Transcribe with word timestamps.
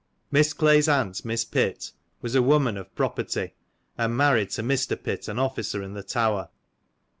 Miss 0.31 0.51
Clay's 0.53 0.87
aunt, 0.89 1.17
Mrs. 1.23 1.51
Pitt, 1.51 1.91
was 2.23 2.33
a 2.33 2.41
woman 2.41 2.75
of 2.75 2.95
pro 2.95 3.07
perty, 3.09 3.53
and 3.99 4.17
married 4.17 4.49
to 4.49 4.63
Mr. 4.63 4.99
Pitt, 4.99 5.27
an 5.27 5.37
officer 5.37 5.83
in 5.83 5.93
the 5.93 6.01
Tower. 6.01 6.49